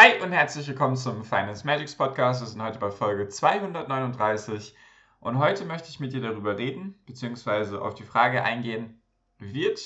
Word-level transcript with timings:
Hi 0.00 0.22
und 0.22 0.30
herzlich 0.30 0.68
willkommen 0.68 0.94
zum 0.94 1.24
Finance 1.24 1.66
Magics 1.66 1.96
Podcast. 1.96 2.40
Wir 2.40 2.46
sind 2.46 2.62
heute 2.62 2.78
bei 2.78 2.92
Folge 2.92 3.26
239 3.26 4.76
und 5.18 5.40
heute 5.40 5.64
möchte 5.64 5.88
ich 5.88 5.98
mit 5.98 6.12
dir 6.12 6.20
darüber 6.20 6.56
reden, 6.56 6.94
beziehungsweise 7.04 7.82
auf 7.82 7.94
die 7.94 8.04
Frage 8.04 8.44
eingehen, 8.44 9.02
wird 9.40 9.80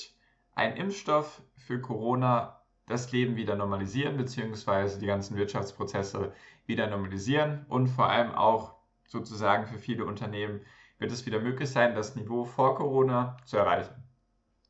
ein 0.53 0.77
Impfstoff 0.77 1.41
für 1.55 1.81
Corona 1.81 2.61
das 2.85 3.11
Leben 3.11 3.37
wieder 3.37 3.55
normalisieren, 3.55 4.15
beziehungsweise 4.15 4.99
die 4.99 5.07
ganzen 5.07 5.35
Wirtschaftsprozesse 5.35 6.31
wieder 6.67 6.85
normalisieren 6.85 7.65
und 7.67 7.87
vor 7.87 8.07
allem 8.07 8.35
auch 8.35 8.75
sozusagen 9.07 9.65
für 9.65 9.79
viele 9.79 10.05
Unternehmen 10.05 10.61
wird 10.99 11.11
es 11.11 11.25
wieder 11.25 11.39
möglich 11.39 11.71
sein, 11.71 11.95
das 11.95 12.15
Niveau 12.15 12.45
vor 12.45 12.75
Corona 12.75 13.37
zu 13.45 13.57
erreichen. 13.57 13.95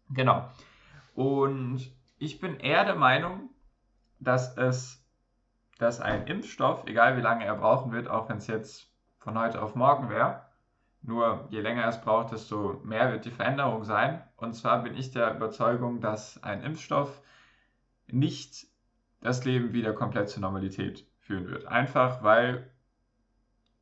Genau. 0.10 0.50
Und 1.16 1.94
ich 2.18 2.40
bin 2.40 2.62
eher 2.62 2.86
der 2.86 2.96
Meinung, 2.96 3.50
dass 4.22 4.56
es 4.56 5.03
dass 5.84 6.00
ein 6.00 6.28
Impfstoff, 6.28 6.86
egal 6.88 7.18
wie 7.18 7.22
lange 7.22 7.46
er 7.46 7.56
brauchen 7.56 7.92
wird, 7.92 8.08
auch 8.08 8.30
wenn 8.30 8.38
es 8.38 8.48
jetzt 8.48 8.90
von 9.20 9.38
heute 9.38 9.62
auf 9.62 9.76
morgen 9.76 10.10
wäre, 10.10 10.42
nur 11.02 11.48
je 11.50 11.60
länger 11.60 11.86
es 11.88 12.00
braucht, 12.00 12.32
desto 12.32 12.80
mehr 12.84 13.12
wird 13.12 13.26
die 13.26 13.32
Veränderung 13.32 13.84
sein. 13.84 14.24
Und 14.38 14.54
zwar 14.54 14.82
bin 14.84 14.96
ich 14.96 15.12
der 15.12 15.36
Überzeugung, 15.36 16.00
dass 16.00 16.42
ein 16.42 16.64
Impfstoff 16.64 17.22
nicht 18.08 18.68
das 19.20 19.44
Leben 19.44 19.74
wieder 19.74 19.94
komplett 19.94 20.30
zur 20.30 20.42
Normalität 20.42 21.06
führen 21.20 21.48
wird. 21.48 21.66
Einfach 21.66 22.24
weil 22.24 22.72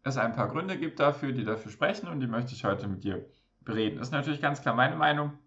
es 0.03 0.17
ein 0.17 0.33
paar 0.33 0.47
Gründe 0.47 0.77
gibt 0.77 0.99
dafür, 0.99 1.31
die 1.31 1.43
dafür 1.43 1.71
sprechen 1.71 2.07
und 2.07 2.19
die 2.19 2.27
möchte 2.27 2.53
ich 2.53 2.65
heute 2.65 2.87
mit 2.87 3.03
dir 3.03 3.23
bereden. 3.61 3.99
Das 3.99 4.07
ist 4.07 4.13
natürlich 4.13 4.41
ganz 4.41 4.61
klar 4.61 4.73
meine 4.73 4.95
Meinung. 4.95 5.37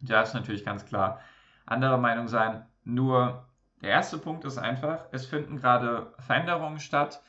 Du 0.00 0.06
darfst 0.06 0.34
natürlich 0.34 0.64
ganz 0.64 0.86
klar 0.86 1.20
anderer 1.66 1.98
Meinung 1.98 2.28
sein. 2.28 2.64
Nur 2.84 3.46
der 3.84 3.92
erste 3.92 4.16
Punkt 4.16 4.46
ist 4.46 4.56
einfach, 4.56 5.04
es 5.12 5.26
finden 5.26 5.58
gerade 5.58 6.14
Veränderungen 6.18 6.80
statt, 6.80 7.22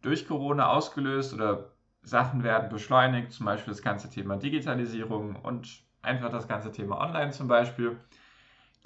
durch 0.00 0.28
Corona 0.28 0.68
ausgelöst 0.68 1.34
oder 1.34 1.72
Sachen 2.02 2.44
werden 2.44 2.68
beschleunigt, 2.68 3.32
zum 3.32 3.46
Beispiel 3.46 3.72
das 3.72 3.82
ganze 3.82 4.08
Thema 4.08 4.36
Digitalisierung 4.36 5.34
und 5.34 5.82
einfach 6.00 6.30
das 6.30 6.46
ganze 6.46 6.70
Thema 6.70 7.00
Online 7.00 7.32
zum 7.32 7.48
Beispiel, 7.48 7.98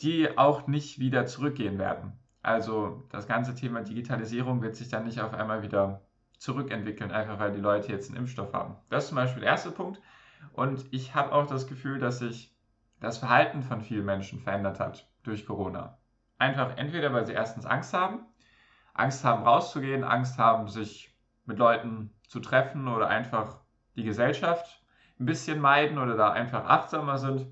die 0.00 0.38
auch 0.38 0.66
nicht 0.66 0.98
wieder 1.00 1.26
zurückgehen 1.26 1.78
werden. 1.78 2.14
Also 2.42 3.06
das 3.10 3.28
ganze 3.28 3.54
Thema 3.54 3.82
Digitalisierung 3.82 4.62
wird 4.62 4.74
sich 4.74 4.88
dann 4.88 5.04
nicht 5.04 5.20
auf 5.20 5.34
einmal 5.34 5.62
wieder 5.62 6.00
zurückentwickeln, 6.38 7.12
einfach 7.12 7.38
weil 7.38 7.52
die 7.52 7.60
Leute 7.60 7.92
jetzt 7.92 8.08
einen 8.08 8.20
Impfstoff 8.20 8.54
haben. 8.54 8.76
Das 8.88 9.04
ist 9.04 9.08
zum 9.10 9.16
Beispiel 9.16 9.42
der 9.42 9.50
erste 9.50 9.70
Punkt. 9.70 10.00
Und 10.54 10.86
ich 10.92 11.14
habe 11.14 11.32
auch 11.32 11.46
das 11.46 11.66
Gefühl, 11.66 11.98
dass 11.98 12.20
sich 12.20 12.56
das 13.00 13.18
Verhalten 13.18 13.62
von 13.62 13.82
vielen 13.82 14.06
Menschen 14.06 14.40
verändert 14.40 14.80
hat 14.80 15.06
durch 15.24 15.44
Corona. 15.44 15.98
Einfach 16.42 16.76
entweder, 16.76 17.12
weil 17.12 17.24
sie 17.24 17.34
erstens 17.34 17.66
Angst 17.66 17.94
haben, 17.94 18.26
Angst 18.94 19.24
haben 19.24 19.44
rauszugehen, 19.44 20.02
Angst 20.02 20.38
haben, 20.38 20.66
sich 20.66 21.16
mit 21.44 21.56
Leuten 21.56 22.12
zu 22.26 22.40
treffen 22.40 22.88
oder 22.88 23.06
einfach 23.06 23.60
die 23.94 24.02
Gesellschaft 24.02 24.82
ein 25.20 25.26
bisschen 25.26 25.60
meiden 25.60 25.98
oder 25.98 26.16
da 26.16 26.32
einfach 26.32 26.64
achtsamer 26.64 27.18
sind. 27.18 27.46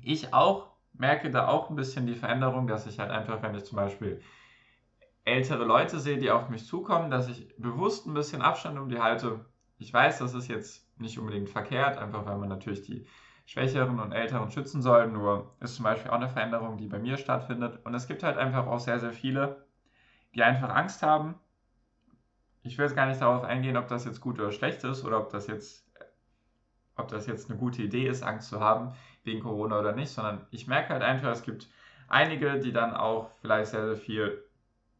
Ich 0.00 0.32
auch 0.32 0.76
merke 0.94 1.30
da 1.30 1.46
auch 1.46 1.68
ein 1.68 1.76
bisschen 1.76 2.06
die 2.06 2.14
Veränderung, 2.14 2.68
dass 2.68 2.86
ich 2.86 3.00
halt 3.00 3.10
einfach, 3.10 3.42
wenn 3.42 3.54
ich 3.54 3.66
zum 3.66 3.76
Beispiel 3.76 4.22
ältere 5.26 5.64
Leute 5.66 6.00
sehe, 6.00 6.16
die 6.16 6.30
auf 6.30 6.48
mich 6.48 6.64
zukommen, 6.64 7.10
dass 7.10 7.28
ich 7.28 7.54
bewusst 7.58 8.06
ein 8.06 8.14
bisschen 8.14 8.40
Abstand 8.40 8.78
um 8.78 8.88
die 8.88 8.98
halte. 9.02 9.44
Ich 9.76 9.92
weiß, 9.92 10.20
das 10.20 10.32
ist 10.32 10.48
jetzt 10.48 10.88
nicht 10.98 11.18
unbedingt 11.18 11.50
verkehrt, 11.50 11.98
einfach 11.98 12.24
weil 12.24 12.38
man 12.38 12.48
natürlich 12.48 12.80
die 12.80 13.06
Schwächeren 13.48 13.98
und 13.98 14.12
Älteren 14.12 14.50
schützen 14.50 14.82
soll. 14.82 15.08
Nur 15.08 15.54
ist 15.60 15.76
zum 15.76 15.84
Beispiel 15.84 16.10
auch 16.10 16.16
eine 16.16 16.28
Veränderung, 16.28 16.76
die 16.76 16.86
bei 16.86 16.98
mir 16.98 17.16
stattfindet. 17.16 17.80
Und 17.82 17.94
es 17.94 18.06
gibt 18.06 18.22
halt 18.22 18.36
einfach 18.36 18.66
auch 18.66 18.78
sehr, 18.78 19.00
sehr 19.00 19.14
viele, 19.14 19.64
die 20.34 20.42
einfach 20.42 20.68
Angst 20.68 21.02
haben. 21.02 21.34
Ich 22.62 22.76
will 22.76 22.84
jetzt 22.84 22.94
gar 22.94 23.06
nicht 23.06 23.22
darauf 23.22 23.44
eingehen, 23.44 23.78
ob 23.78 23.88
das 23.88 24.04
jetzt 24.04 24.20
gut 24.20 24.38
oder 24.38 24.52
schlecht 24.52 24.84
ist 24.84 25.02
oder 25.02 25.18
ob 25.18 25.30
das 25.30 25.46
jetzt, 25.46 25.90
ob 26.94 27.08
das 27.08 27.26
jetzt 27.26 27.48
eine 27.48 27.58
gute 27.58 27.80
Idee 27.80 28.06
ist, 28.06 28.22
Angst 28.22 28.50
zu 28.50 28.60
haben 28.60 28.92
wegen 29.24 29.40
Corona 29.40 29.78
oder 29.78 29.92
nicht, 29.92 30.10
sondern 30.10 30.46
ich 30.50 30.66
merke 30.66 30.90
halt 30.90 31.02
einfach, 31.02 31.30
es 31.30 31.42
gibt 31.42 31.70
einige, 32.06 32.58
die 32.58 32.74
dann 32.74 32.92
auch 32.94 33.30
vielleicht 33.40 33.70
sehr, 33.70 33.86
sehr 33.86 33.96
viel 33.96 34.44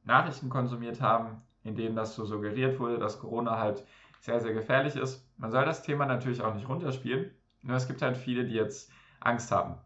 Nachrichten 0.04 0.48
konsumiert 0.48 1.02
haben, 1.02 1.42
in 1.64 1.74
denen 1.74 1.96
das 1.96 2.14
so 2.14 2.24
suggeriert 2.24 2.80
wurde, 2.80 2.98
dass 2.98 3.20
Corona 3.20 3.58
halt 3.58 3.84
sehr, 4.20 4.40
sehr 4.40 4.54
gefährlich 4.54 4.96
ist. 4.96 5.28
Man 5.36 5.50
soll 5.50 5.66
das 5.66 5.82
Thema 5.82 6.06
natürlich 6.06 6.40
auch 6.40 6.54
nicht 6.54 6.66
runterspielen. 6.66 7.30
Nur 7.62 7.76
es 7.76 7.86
gibt 7.86 8.02
halt 8.02 8.16
viele, 8.16 8.44
die 8.44 8.54
jetzt 8.54 8.90
Angst 9.20 9.50
haben. 9.50 9.76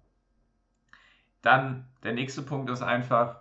Dann 1.43 1.89
der 2.05 2.13
nächste 2.13 2.43
Punkt 2.43 2.71
ist 2.71 2.83
einfach, 2.83 3.37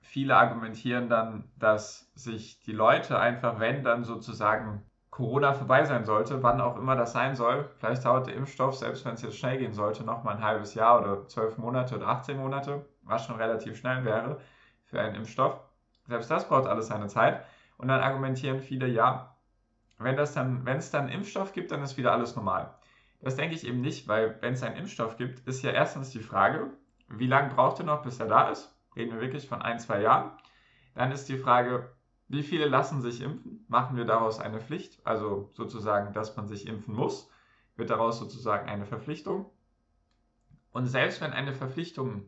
viele 0.00 0.36
argumentieren 0.36 1.08
dann, 1.08 1.50
dass 1.56 2.10
sich 2.14 2.60
die 2.60 2.72
Leute 2.72 3.18
einfach, 3.18 3.60
wenn 3.60 3.84
dann 3.84 4.04
sozusagen 4.04 4.84
Corona 5.10 5.52
vorbei 5.52 5.84
sein 5.84 6.04
sollte, 6.04 6.42
wann 6.42 6.60
auch 6.60 6.76
immer 6.76 6.96
das 6.96 7.12
sein 7.12 7.36
soll, 7.36 7.68
vielleicht 7.76 8.04
dauert 8.04 8.26
der 8.26 8.34
Impfstoff, 8.34 8.76
selbst 8.76 9.04
wenn 9.04 9.14
es 9.14 9.22
jetzt 9.22 9.36
schnell 9.36 9.58
gehen 9.58 9.74
sollte, 9.74 10.04
noch 10.04 10.24
mal 10.24 10.36
ein 10.36 10.42
halbes 10.42 10.74
Jahr 10.74 11.00
oder 11.00 11.28
zwölf 11.28 11.58
Monate 11.58 11.96
oder 11.96 12.08
18 12.08 12.38
Monate, 12.38 12.86
was 13.02 13.26
schon 13.26 13.36
relativ 13.36 13.76
schnell 13.76 14.04
wäre 14.04 14.40
für 14.84 15.00
einen 15.00 15.14
Impfstoff. 15.14 15.60
Selbst 16.08 16.30
das 16.30 16.48
braucht 16.48 16.66
alles 16.66 16.86
seine 16.86 17.08
Zeit. 17.08 17.44
Und 17.76 17.88
dann 17.88 18.00
argumentieren 18.00 18.60
viele, 18.60 18.86
ja, 18.86 19.34
wenn 19.98 20.18
es 20.18 20.32
dann, 20.32 20.64
wenn 20.64 20.78
es 20.78 20.90
dann 20.90 21.08
Impfstoff 21.08 21.52
gibt, 21.52 21.72
dann 21.72 21.82
ist 21.82 21.96
wieder 21.96 22.12
alles 22.12 22.34
normal. 22.34 22.74
Das 23.22 23.36
denke 23.36 23.54
ich 23.54 23.64
eben 23.64 23.80
nicht, 23.80 24.08
weil 24.08 24.36
wenn 24.42 24.54
es 24.54 24.62
einen 24.62 24.76
Impfstoff 24.76 25.16
gibt, 25.16 25.46
ist 25.46 25.62
ja 25.62 25.70
erstens 25.70 26.10
die 26.10 26.20
Frage, 26.20 26.72
wie 27.08 27.28
lange 27.28 27.54
braucht 27.54 27.78
ihr 27.78 27.84
noch, 27.84 28.02
bis 28.02 28.18
er 28.18 28.26
da 28.26 28.50
ist? 28.50 28.76
Reden 28.96 29.12
wir 29.12 29.20
wirklich 29.20 29.48
von 29.48 29.62
ein, 29.62 29.78
zwei 29.78 30.02
Jahren. 30.02 30.32
Dann 30.94 31.12
ist 31.12 31.28
die 31.28 31.38
Frage, 31.38 31.94
wie 32.28 32.42
viele 32.42 32.66
lassen 32.66 33.00
sich 33.00 33.20
impfen? 33.20 33.64
Machen 33.68 33.96
wir 33.96 34.04
daraus 34.04 34.40
eine 34.40 34.60
Pflicht? 34.60 35.06
Also 35.06 35.50
sozusagen, 35.52 36.12
dass 36.12 36.36
man 36.36 36.48
sich 36.48 36.66
impfen 36.66 36.94
muss? 36.94 37.30
Wird 37.76 37.90
daraus 37.90 38.18
sozusagen 38.18 38.68
eine 38.68 38.86
Verpflichtung? 38.86 39.50
Und 40.72 40.86
selbst 40.86 41.20
wenn 41.20 41.32
eine 41.32 41.52
Verpflichtung 41.52 42.24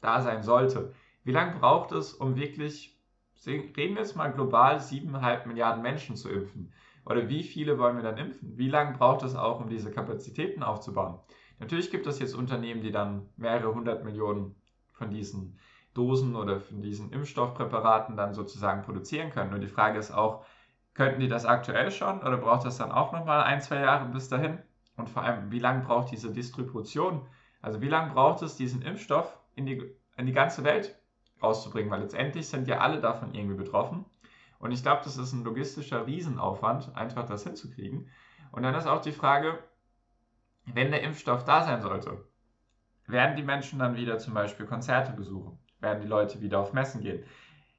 da 0.00 0.22
sein 0.22 0.42
sollte, 0.42 0.92
wie 1.22 1.32
lange 1.32 1.58
braucht 1.60 1.92
es, 1.92 2.14
um 2.14 2.34
wirklich, 2.34 2.98
reden 3.46 3.74
wir 3.76 4.02
jetzt 4.02 4.16
mal 4.16 4.32
global, 4.32 4.78
7,5 4.78 5.46
Milliarden 5.46 5.82
Menschen 5.82 6.16
zu 6.16 6.28
impfen? 6.28 6.72
Oder 7.04 7.28
wie 7.28 7.42
viele 7.42 7.78
wollen 7.78 7.96
wir 7.96 8.02
dann 8.02 8.18
impfen? 8.18 8.56
Wie 8.56 8.68
lange 8.68 8.96
braucht 8.96 9.22
es 9.22 9.34
auch, 9.34 9.60
um 9.60 9.68
diese 9.68 9.90
Kapazitäten 9.90 10.62
aufzubauen? 10.62 11.18
Natürlich 11.58 11.90
gibt 11.90 12.06
es 12.06 12.18
jetzt 12.18 12.34
Unternehmen, 12.34 12.82
die 12.82 12.92
dann 12.92 13.28
mehrere 13.36 13.74
hundert 13.74 14.04
Millionen 14.04 14.54
von 14.92 15.10
diesen 15.10 15.58
Dosen 15.94 16.36
oder 16.36 16.60
von 16.60 16.80
diesen 16.80 17.12
Impfstoffpräparaten 17.12 18.16
dann 18.16 18.34
sozusagen 18.34 18.82
produzieren 18.82 19.30
können. 19.30 19.50
Nur 19.50 19.58
die 19.58 19.68
Frage 19.68 19.98
ist 19.98 20.10
auch, 20.10 20.44
könnten 20.94 21.20
die 21.20 21.28
das 21.28 21.44
aktuell 21.44 21.90
schon 21.90 22.20
oder 22.20 22.36
braucht 22.36 22.66
das 22.66 22.78
dann 22.78 22.92
auch 22.92 23.12
nochmal 23.12 23.42
ein, 23.44 23.60
zwei 23.60 23.80
Jahre 23.80 24.06
bis 24.06 24.28
dahin? 24.28 24.58
Und 24.96 25.08
vor 25.08 25.22
allem, 25.22 25.50
wie 25.50 25.58
lange 25.58 25.84
braucht 25.84 26.10
diese 26.10 26.32
Distribution? 26.32 27.22
Also 27.60 27.80
wie 27.80 27.88
lange 27.88 28.12
braucht 28.12 28.42
es, 28.42 28.56
diesen 28.56 28.82
Impfstoff 28.82 29.38
in 29.54 29.66
die, 29.66 29.82
in 30.16 30.26
die 30.26 30.32
ganze 30.32 30.64
Welt 30.64 30.98
rauszubringen? 31.42 31.90
Weil 31.90 32.00
letztendlich 32.00 32.48
sind 32.48 32.68
ja 32.68 32.78
alle 32.78 33.00
davon 33.00 33.34
irgendwie 33.34 33.56
betroffen. 33.56 34.04
Und 34.62 34.70
ich 34.70 34.84
glaube, 34.84 35.00
das 35.02 35.16
ist 35.16 35.32
ein 35.32 35.42
logistischer 35.42 36.06
Riesenaufwand, 36.06 36.94
einfach 36.94 37.26
das 37.26 37.42
hinzukriegen. 37.42 38.08
Und 38.52 38.62
dann 38.62 38.76
ist 38.76 38.86
auch 38.86 39.02
die 39.02 39.10
Frage, 39.10 39.58
wenn 40.66 40.92
der 40.92 41.02
Impfstoff 41.02 41.44
da 41.44 41.64
sein 41.64 41.82
sollte, 41.82 42.24
werden 43.08 43.34
die 43.34 43.42
Menschen 43.42 43.80
dann 43.80 43.96
wieder 43.96 44.18
zum 44.18 44.34
Beispiel 44.34 44.64
Konzerte 44.64 45.14
besuchen? 45.14 45.58
Werden 45.80 46.00
die 46.00 46.06
Leute 46.06 46.40
wieder 46.40 46.60
auf 46.60 46.72
Messen 46.72 47.00
gehen? 47.00 47.24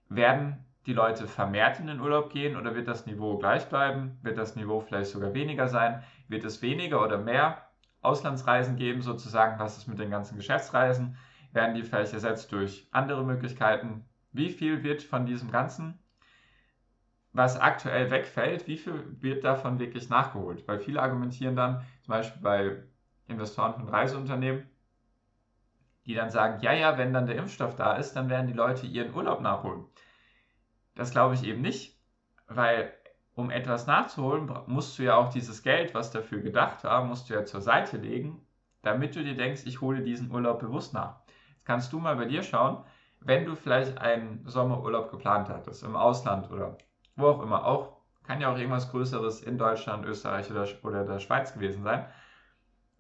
Werden 0.10 0.66
die 0.86 0.92
Leute 0.92 1.26
vermehrt 1.26 1.80
in 1.80 1.88
den 1.88 2.02
Urlaub 2.02 2.30
gehen 2.30 2.58
oder 2.58 2.76
wird 2.76 2.90
das 2.90 3.06
Niveau 3.06 3.38
gleich 3.38 3.70
bleiben? 3.70 4.20
Wird 4.22 4.38
das 4.38 4.58
Niveau 4.58 4.82
vielleicht 4.82 5.12
sogar 5.12 5.34
weniger 5.34 5.70
sein? 5.70 6.04
Wird 6.28 6.44
es 6.44 6.62
weniger 6.62 7.02
oder 7.02 7.18
mehr 7.18 7.66
Auslandsreisen 8.02 8.76
geben, 8.76 9.02
sozusagen? 9.02 9.58
Was 9.58 9.78
ist 9.78 9.88
mit 9.88 10.00
den 10.00 10.12
ganzen 10.12 10.36
Geschäftsreisen? 10.36 11.16
Werden 11.54 11.76
die 11.76 11.84
vielleicht 11.84 12.12
ersetzt 12.12 12.52
durch 12.52 12.90
andere 12.92 13.24
Möglichkeiten? 13.24 14.04
Wie 14.34 14.50
viel 14.50 14.84
wird 14.84 15.02
von 15.02 15.26
diesem 15.26 15.50
ganzen 15.50 16.03
was 17.34 17.60
aktuell 17.60 18.12
wegfällt, 18.12 18.68
wie 18.68 18.78
viel 18.78 19.18
wird 19.20 19.44
davon 19.44 19.80
wirklich 19.80 20.10
nachgeholt? 20.10 20.68
Weil 20.68 20.80
viele 20.80 21.02
argumentieren 21.02 21.56
dann, 21.56 21.84
zum 22.02 22.14
Beispiel 22.14 22.42
bei 22.42 22.84
Investoren 23.28 23.74
von 23.74 23.90
Reiseunternehmen, 23.90 24.70
die 26.06 26.14
dann 26.14 26.30
sagen, 26.30 26.62
ja, 26.62 26.74
ja, 26.74 26.98
wenn 26.98 27.14
dann 27.14 27.26
der 27.26 27.38
Impfstoff 27.38 27.76
da 27.76 27.96
ist, 27.96 28.14
dann 28.14 28.30
werden 28.30 28.48
die 28.48 28.54
Leute 28.54 28.86
ihren 28.86 29.14
Urlaub 29.14 29.42
nachholen. 29.42 29.86
Das 30.96 31.12
glaube 31.12 31.34
ich 31.34 31.44
eben 31.44 31.62
nicht, 31.62 32.00
weil 32.48 32.94
um 33.36 33.50
etwas 33.50 33.88
nachzuholen, 33.88 34.52
musst 34.68 35.00
du 35.00 35.04
ja 35.04 35.16
auch 35.16 35.30
dieses 35.32 35.64
Geld, 35.64 35.96
was 35.96 36.12
dafür 36.12 36.40
gedacht 36.42 36.84
war, 36.84 37.04
musst 37.04 37.30
du 37.30 37.34
ja 37.34 37.46
zur 37.46 37.62
Seite 37.62 37.98
legen, 37.98 38.46
damit 38.84 39.16
du 39.16 39.24
dir 39.24 39.36
denkst, 39.36 39.64
ich 39.66 39.82
hole 39.82 40.04
diesen 40.04 40.30
Urlaub 40.30 40.60
bewusst 40.60 40.94
nach. 40.94 41.22
Jetzt 41.56 41.66
kannst 41.66 41.94
du 41.94 42.00
mal 42.00 42.16
bei 42.16 42.26
dir 42.26 42.44
schauen, 42.44 42.84
wenn 43.22 43.46
du 43.46 43.56
vielleicht 43.56 43.98
einen 43.98 44.44
Sommerurlaub 44.46 45.10
geplant 45.10 45.50
hattest, 45.50 45.82
im 45.84 45.96
Ausland 45.96 46.52
oder 46.52 46.78
wo 47.16 47.28
auch 47.28 47.42
immer, 47.42 47.66
auch 47.66 47.98
kann 48.24 48.42
ja 48.42 48.52
auch 48.52 48.58
irgendwas 48.58 48.90
Größeres 48.92 49.42
in 49.42 49.58
Deutschland, 49.58 50.06
Österreich 50.06 50.50
oder, 50.50 50.68
oder 50.84 51.04
der 51.06 51.20
Schweiz 51.20 51.54
gewesen 51.54 51.84
sein. 51.84 52.06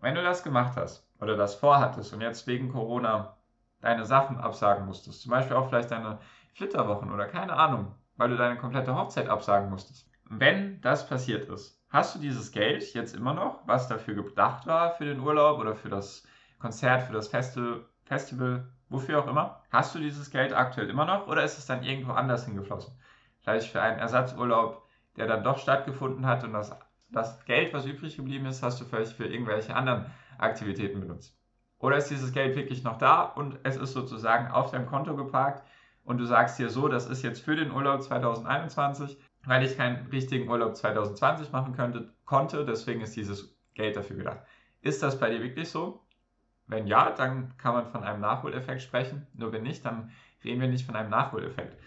Wenn 0.02 0.16
du 0.16 0.24
das 0.24 0.44
gemacht 0.44 0.74
hast 0.76 1.08
oder 1.22 1.38
das 1.38 1.56
vorhattest 1.56 2.14
und 2.14 2.22
jetzt 2.22 2.46
wegen 2.46 2.72
Corona 2.72 3.38
deine 3.80 4.06
Sachen 4.06 4.38
absagen 4.38 4.86
musstest, 4.86 5.22
zum 5.22 5.32
Beispiel 5.32 5.56
auch 5.56 5.70
vielleicht 5.70 5.92
deine 5.92 6.20
Flitterwochen 6.54 7.12
oder 7.12 7.26
keine 7.26 7.54
Ahnung, 7.54 7.96
weil 8.18 8.30
du 8.30 8.36
deine 8.36 8.58
komplette 8.58 8.96
Hochzeit 8.96 9.30
absagen 9.30 9.70
musstest. 9.70 10.10
Wenn 10.26 10.82
das 10.82 11.08
passiert 11.08 11.50
ist, 11.50 11.82
hast 11.90 12.16
du 12.16 12.20
dieses 12.20 12.52
Geld 12.52 12.94
jetzt 12.94 13.16
immer 13.16 13.34
noch, 13.34 13.62
was 13.66 13.88
dafür 13.88 14.16
gedacht 14.16 14.68
war 14.68 14.92
für 14.92 15.06
den 15.06 15.20
Urlaub 15.20 15.60
oder 15.60 15.76
für 15.76 15.90
das 15.90 16.28
Konzert, 16.60 17.04
für 17.04 17.14
das 17.14 17.28
Festival, 17.28 17.86
Festival, 18.06 18.68
wofür 18.90 19.20
auch 19.20 19.28
immer? 19.28 19.62
Hast 19.72 19.96
du 19.96 20.00
dieses 20.00 20.30
Geld 20.32 20.54
aktuell 20.54 20.90
immer 20.90 21.06
noch 21.06 21.28
oder 21.28 21.44
ist 21.44 21.58
es 21.58 21.66
dann 21.66 21.84
irgendwo 21.84 22.12
anders 22.12 22.46
hingeflossen? 22.46 22.94
Vielleicht 23.44 23.72
für 23.72 23.82
einen 23.82 24.00
Ersatzurlaub, 24.00 24.88
der 25.18 25.28
dann 25.28 25.44
doch 25.44 25.60
stattgefunden 25.60 26.26
hat 26.26 26.44
und 26.44 26.54
das, 26.54 26.76
das 27.10 27.44
Geld, 27.46 27.74
was 27.74 27.86
übrig 27.86 28.16
geblieben 28.16 28.46
ist, 28.46 28.64
hast 28.64 28.82
du 28.82 28.86
vielleicht 28.86 29.14
für 29.14 29.26
irgendwelche 29.26 29.76
anderen 29.76 30.06
Aktivitäten 30.38 31.00
benutzt. 31.00 31.38
Oder 31.78 31.98
ist 31.98 32.10
dieses 32.10 32.32
Geld 32.32 32.56
wirklich 32.56 32.84
noch 32.84 32.98
da 32.98 33.24
und 33.24 33.60
es 33.64 33.76
ist 33.76 33.94
sozusagen 33.94 34.50
auf 34.50 34.72
deinem 34.72 34.88
Konto 34.88 35.16
geparkt 35.16 35.64
und 36.06 36.18
du 36.18 36.26
sagst 36.26 36.58
dir 36.58 36.70
so, 36.70 36.88
das 36.88 37.08
ist 37.08 37.24
jetzt 37.24 37.42
für 37.42 37.56
den 37.56 37.72
Urlaub 37.72 38.02
2021, 38.02 39.18
weil 39.46 39.64
ich 39.64 39.76
keinen 39.76 40.08
richtigen 40.08 40.50
Urlaub 40.50 40.76
2020 40.76 41.52
machen 41.52 41.76
könnte, 41.76 42.14
konnte, 42.26 42.66
deswegen 42.66 43.02
ist 43.02 43.16
dieses 43.16 43.54
Geld 43.74 43.98
dafür 43.98 44.16
gedacht. 44.16 44.40
Ist 44.82 45.04
das 45.04 45.20
bei 45.20 45.30
dir 45.30 45.42
wirklich 45.42 45.70
so? 45.70 46.02
Wenn 46.68 46.88
ja, 46.88 47.12
dann 47.12 47.58
kann 47.58 47.74
man 47.74 47.88
von 47.88 48.04
einem 48.04 48.22
Nachholeffekt 48.22 48.82
sprechen. 48.82 49.28
Nur 49.34 49.52
wenn 49.52 49.64
nicht, 49.64 49.84
dann 49.86 50.12
reden 50.44 50.62
wir 50.62 50.68
nicht 50.68 50.86
von 50.86 50.96
einem 50.96 51.10
Nachholeffekt. 51.10 51.78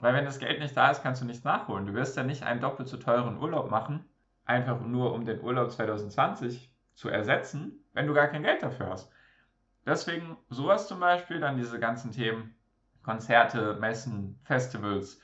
Weil 0.00 0.14
wenn 0.14 0.24
das 0.24 0.38
Geld 0.38 0.60
nicht 0.60 0.76
da 0.76 0.90
ist, 0.90 1.02
kannst 1.02 1.20
du 1.20 1.26
nichts 1.26 1.44
nachholen. 1.44 1.86
Du 1.86 1.94
wirst 1.94 2.16
ja 2.16 2.22
nicht 2.22 2.42
einen 2.42 2.60
doppelt 2.60 2.88
so 2.88 2.96
teuren 2.96 3.38
Urlaub 3.38 3.70
machen, 3.70 4.08
einfach 4.46 4.80
nur 4.80 5.12
um 5.12 5.24
den 5.24 5.40
Urlaub 5.42 5.70
2020 5.70 6.72
zu 6.94 7.08
ersetzen, 7.08 7.84
wenn 7.92 8.06
du 8.06 8.14
gar 8.14 8.28
kein 8.28 8.42
Geld 8.42 8.62
dafür 8.62 8.88
hast. 8.88 9.12
Deswegen 9.86 10.36
sowas 10.48 10.88
zum 10.88 11.00
Beispiel, 11.00 11.40
dann 11.40 11.56
diese 11.56 11.78
ganzen 11.78 12.12
Themen, 12.12 12.54
Konzerte, 13.02 13.74
Messen, 13.74 14.38
Festivals. 14.44 15.20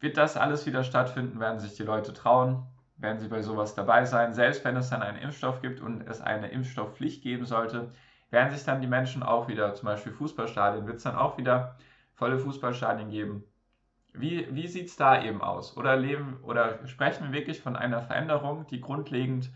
Wird 0.00 0.16
das 0.16 0.36
alles 0.36 0.66
wieder 0.66 0.84
stattfinden? 0.84 1.40
Werden 1.40 1.58
sich 1.58 1.74
die 1.74 1.82
Leute 1.82 2.12
trauen? 2.12 2.66
Werden 2.96 3.18
sie 3.18 3.28
bei 3.28 3.42
sowas 3.42 3.74
dabei 3.74 4.04
sein? 4.04 4.34
Selbst 4.34 4.64
wenn 4.64 4.76
es 4.76 4.90
dann 4.90 5.02
einen 5.02 5.18
Impfstoff 5.18 5.60
gibt 5.60 5.80
und 5.80 6.02
es 6.02 6.20
eine 6.20 6.48
Impfstoffpflicht 6.48 7.22
geben 7.22 7.46
sollte, 7.46 7.92
werden 8.30 8.52
sich 8.52 8.64
dann 8.64 8.80
die 8.80 8.86
Menschen 8.86 9.22
auch 9.22 9.48
wieder, 9.48 9.74
zum 9.74 9.86
Beispiel 9.86 10.12
Fußballstadien, 10.12 10.86
wird 10.86 10.96
es 10.96 11.04
dann 11.04 11.16
auch 11.16 11.38
wieder 11.38 11.76
volle 12.14 12.38
Fußballstadien 12.38 13.10
geben. 13.10 13.44
Wie, 14.18 14.54
wie 14.54 14.66
sieht 14.66 14.86
es 14.86 14.96
da 14.96 15.22
eben 15.22 15.42
aus? 15.42 15.76
Oder 15.76 15.96
leben 15.96 16.38
oder 16.42 16.86
sprechen 16.86 17.26
wir 17.26 17.32
wirklich 17.32 17.60
von 17.60 17.76
einer 17.76 18.02
Veränderung, 18.02 18.66
die 18.66 18.80
grundlegend 18.80 19.50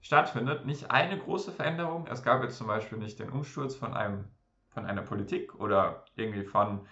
stattfindet? 0.00 0.66
Nicht 0.66 0.90
eine 0.90 1.18
große 1.18 1.52
Veränderung. 1.52 2.06
Es 2.06 2.22
gab 2.22 2.42
jetzt 2.42 2.58
zum 2.58 2.66
Beispiel 2.66 2.98
nicht 2.98 3.18
den 3.18 3.30
Umsturz 3.30 3.74
von 3.74 3.94
einem 3.94 4.26
von 4.74 4.86
einer 4.86 5.02
Politik 5.02 5.54
oder 5.54 6.04
irgendwie 6.16 6.44
von 6.44 6.86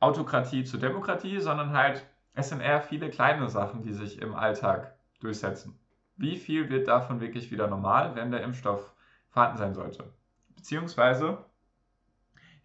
Autokratie 0.00 0.64
zu 0.64 0.78
Demokratie, 0.78 1.40
sondern 1.40 1.72
halt, 1.72 2.06
es 2.34 2.48
sind 2.48 2.60
eher 2.60 2.80
viele 2.80 3.10
kleine 3.10 3.48
Sachen, 3.48 3.82
die 3.82 3.92
sich 3.92 4.20
im 4.20 4.34
Alltag 4.34 4.96
durchsetzen. 5.20 5.78
Wie 6.16 6.36
viel 6.36 6.70
wird 6.70 6.88
davon 6.88 7.20
wirklich 7.20 7.50
wieder 7.50 7.66
normal, 7.66 8.14
wenn 8.14 8.30
der 8.30 8.42
Impfstoff 8.42 8.92
vorhanden 9.30 9.58
sein 9.58 9.74
sollte? 9.74 10.12
Beziehungsweise 10.54 11.44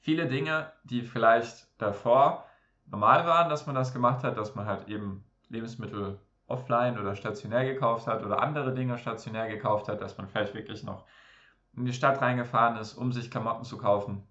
viele 0.01 0.27
Dinge, 0.27 0.71
die 0.83 1.01
vielleicht 1.01 1.67
davor 1.81 2.45
normal 2.91 3.25
waren, 3.25 3.49
dass 3.49 3.65
man 3.65 3.75
das 3.75 3.93
gemacht 3.93 4.23
hat, 4.23 4.37
dass 4.37 4.55
man 4.55 4.65
halt 4.65 4.87
eben 4.87 5.23
Lebensmittel 5.49 6.19
offline 6.47 6.99
oder 6.99 7.15
stationär 7.15 7.65
gekauft 7.65 8.07
hat 8.07 8.23
oder 8.23 8.41
andere 8.41 8.73
Dinge 8.73 8.97
stationär 8.97 9.47
gekauft 9.47 9.87
hat, 9.87 10.01
dass 10.01 10.17
man 10.17 10.27
vielleicht 10.27 10.53
wirklich 10.53 10.83
noch 10.83 11.05
in 11.75 11.85
die 11.85 11.93
Stadt 11.93 12.21
reingefahren 12.21 12.77
ist, 12.77 12.95
um 12.95 13.11
sich 13.11 13.29
Klamotten 13.29 13.63
zu 13.63 13.77
kaufen. 13.77 14.23